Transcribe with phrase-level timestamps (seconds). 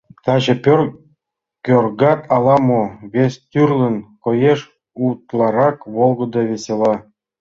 [0.23, 0.91] Таче пӧрт
[1.65, 2.81] кӧргат ала-мо
[3.13, 4.59] вес тӱрлын коеш:
[5.05, 6.93] утларак волгыдо, весела!